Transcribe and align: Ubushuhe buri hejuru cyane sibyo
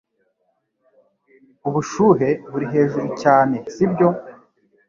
Ubushuhe 1.67 2.29
buri 2.51 2.65
hejuru 2.73 3.07
cyane 3.21 3.57
sibyo 3.73 4.09